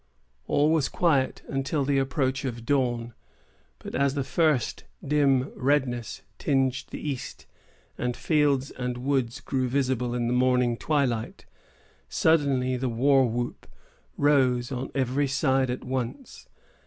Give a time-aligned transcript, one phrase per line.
[0.47, 3.13] All was quiet till the approach of dawn.
[3.77, 7.45] But as the first dim redness tinged the east,
[7.99, 11.45] and fields and woods grew visible in the morning twilight,
[12.09, 13.67] suddenly the war whoop
[14.17, 16.47] rose on every side at once.